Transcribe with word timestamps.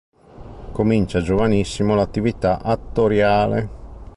Comincia 0.71 1.21
giovanissimo 1.21 1.93
l'attività 1.93 2.59
attoriale. 2.63 3.69